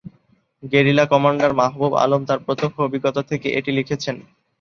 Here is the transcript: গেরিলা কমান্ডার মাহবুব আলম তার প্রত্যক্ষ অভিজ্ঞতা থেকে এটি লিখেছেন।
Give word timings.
গেরিলা 0.63 1.05
কমান্ডার 1.11 1.51
মাহবুব 1.59 1.93
আলম 2.03 2.21
তার 2.25 2.39
প্রত্যক্ষ 2.45 2.77
অভিজ্ঞতা 2.81 3.21
থেকে 3.29 3.47
এটি 3.57 3.71
লিখেছেন। 3.77 4.15